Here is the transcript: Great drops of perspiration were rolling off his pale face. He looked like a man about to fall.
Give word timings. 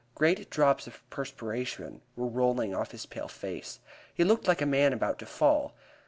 Great 0.15 0.49
drops 0.49 0.87
of 0.87 1.07
perspiration 1.11 2.01
were 2.15 2.25
rolling 2.25 2.73
off 2.73 2.89
his 2.89 3.05
pale 3.05 3.27
face. 3.27 3.79
He 4.11 4.23
looked 4.23 4.47
like 4.47 4.59
a 4.63 4.65
man 4.65 4.93
about 4.93 5.19
to 5.19 5.27
fall. 5.27 5.75